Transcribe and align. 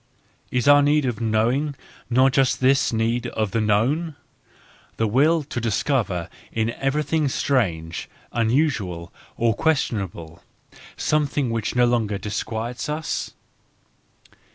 ls 0.51 0.65
°ur 0.65 0.83
need 0.83 1.05
of 1.05 1.21
knowing 1.21 1.75
not 2.09 2.33
just 2.33 2.59
this 2.59 2.91
need 2.91 3.27
of 3.27 3.51
the 3.51 3.61
known? 3.61 4.15
the 4.97 5.05
will 5.05 5.43
to 5.43 5.61
discover 5.61 6.27
in 6.51 6.69
thfrior 6.69 6.95
1 6.95 7.03
V? 7.03 7.17
f 7.25 7.43
trang 7.43 7.91
^' 7.93 8.07
uuusual, 8.33 9.11
or 9.37 9.53
questionable, 9.53 10.41
some¬ 10.97 11.29
thing 11.29 11.51
which 11.51 11.75
no 11.75 11.85
longer 11.85 12.17
disquiets 12.17 12.89
us? 12.89 13.33